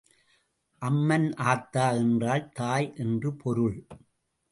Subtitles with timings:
[0.81, 3.77] அம்மன் ஆத்தா என்றால் தாய் என்று பொருள்.